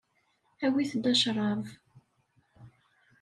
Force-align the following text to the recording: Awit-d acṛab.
Awit-d 0.65 1.05
acṛab. 1.13 1.63